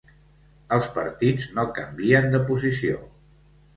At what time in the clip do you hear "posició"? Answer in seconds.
2.51-2.99